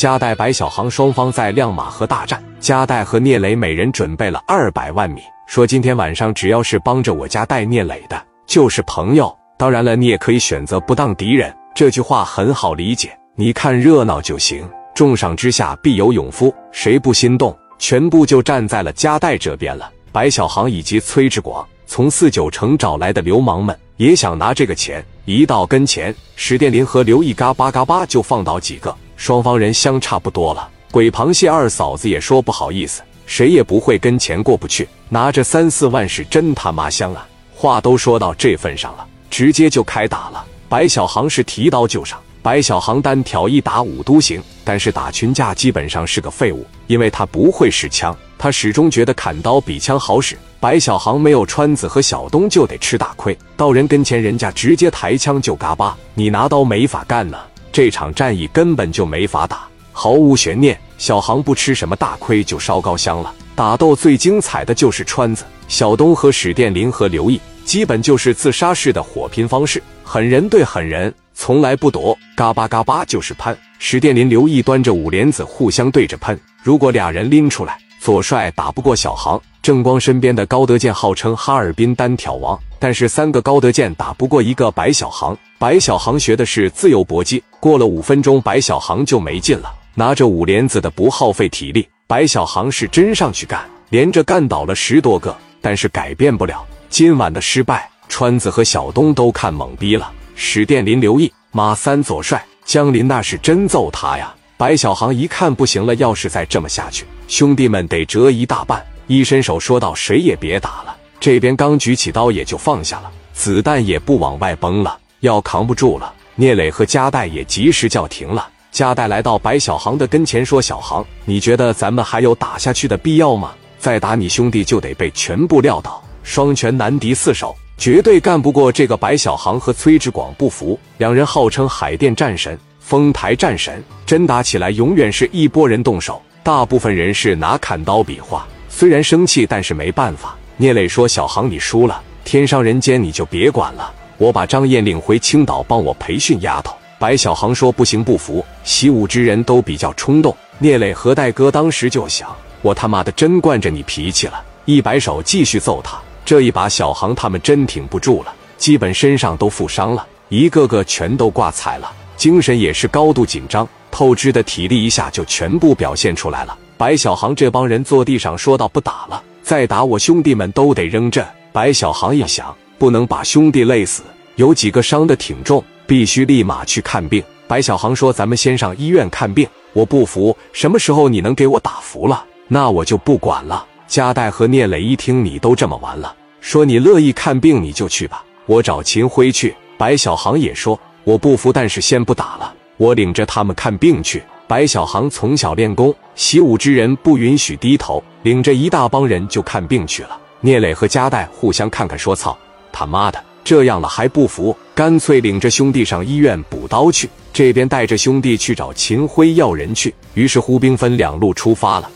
[0.00, 2.42] 加代、白小航双方在亮马河大战。
[2.58, 9.30] 加代和聂磊每人准备了二百万米，说今天晚上只要是帮着我家带聂磊的，就是朋友。
[9.58, 11.54] 当然了，你也可以选择不当敌人。
[11.74, 14.66] 这句话很好理解，你看热闹就行。
[14.94, 17.54] 重赏之下必有勇夫，谁不心动？
[17.78, 19.92] 全部就站在了加代这边了。
[20.12, 25.04] 白小航以及崔志广从四九城找来的流氓们也想拿这个钱。
[25.26, 30.66] 一到跟前，史殿林和刘毅嘎巴嘎巴就放倒几个，双方人相差不多了。
[30.90, 34.88] 鬼螃蟹二嫂子也说不好意思，谁也不会跟钱过不去。
[35.10, 37.28] 拿着三四万是真他妈香啊！
[37.54, 39.06] 话都说到这份上了。
[39.28, 50.34] 直接就开打了，白小航是提刀就上，白小航单挑一打五都行，但是打群架基本上是个废物，因为他不会使枪，他始终觉得砍刀比枪好使。
[50.58, 57.38] 白小航没有川子和小东就得吃大亏，到人跟前人家直接抬枪就嘎巴，你拿刀没法干呢，
[57.72, 63.32] 这场战役根本就没法打，毫无悬念，小航不吃什么大亏就烧高香了。
[63.54, 67.40] 打斗最精彩的就是川子、小东和史殿林和刘毅。
[67.64, 73.56] 基本就是自杀式的火拼方式，狠人对狠人，从来不躲，嘎巴嘎巴就是喷。
[73.78, 79.40] 史殿林、刘毅端着五莲子互相对着喷，如果俩人拎出来，左帅打不过小航。
[79.62, 85.36] 郑光身边的高德健号称哈尔滨单挑王，但是三个高德健打不过一个白小航。
[85.58, 89.70] 白小航学的是自由搏击，过了五分钟，白小航就没劲了。
[89.94, 96.66] 拿着五连子的不耗费体力，白小航是真上去干，连着干倒了十多个，但是改变不了。
[96.88, 100.10] 今晚的失败，川子和小东都看懵逼了。
[100.34, 104.34] 史殿林、刘毅、马三左帅、江林那是真揍他呀！
[104.56, 108.82] 白小航一看不行了，要是再这么下去，兄弟们得折一大半。
[109.10, 116.14] 一伸手说道：“谁也别打了。”这边刚举起刀，也就放下了，子弹也不往外崩了，要扛不住了。
[116.36, 118.48] 聂磊和加代也及时叫停了。
[118.70, 123.50] 加代来到白小航的跟前说：“小航，你觉得咱们还有打下去的必要吗？
[123.80, 130.32] 再打你兄弟就得被全部撂倒。”双拳难敌四手，绝对干不过这个白小航和崔志广。
[130.34, 138.46] 不服，两人号称海淀战神、丰台战神，真打起来永远是一拨人动手，大部分人是拿砍刀比划。
[138.70, 140.34] 虽然生气，但是没办法。
[140.56, 148.44] 聂磊说：“小航，你输了，天上人间你就别管了，我把张燕领回青岛，帮我培训丫头。”白小航说：“不行，不服。
[148.62, 155.98] 习武之人都比较冲动。”聂磊和戴哥当时就想：“我他妈的真惯着你脾气了。”一摆手，继续揍他。
[156.24, 166.56] 这一把小航他们真挺不住了，基本身上都负伤了，一个个全都挂彩了，精神也是高度紧张，透支的体力一下就全部表现出来了。
[166.80, 174.02] 白小航这帮人坐地上说道：“不打了，再打我兄弟们都得扔这。”白小航一想，不能把兄弟累死，
[174.36, 177.22] 有几个伤的挺重，必须立马去看病。
[177.46, 189.54] 白小航说：“咱们先上医院看病，我不服，什么时候你能给我打服了，那我就不管了。”加代和聂磊一听你都这么完了，说你乐意看病你就去吧，我找秦辉去。
[189.76, 194.22] 白小航也说我不服，但是先不打了，我领着他们看病去。
[194.48, 200.18] 白小航从小练功，习武之人不允许低头，领着一大帮人就看病去了。
[200.40, 202.36] 聂磊和加代互相看看，说操
[202.72, 207.06] 他妈的，这样了还不服，干脆领着兄弟上医院补刀去。
[207.34, 211.90] 这边带着兄弟去找秦辉要人去，于是呼兵分两路出发了。